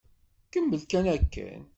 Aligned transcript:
Kemmel 0.51 0.81
kan 0.89 1.05
akken. 1.15 1.61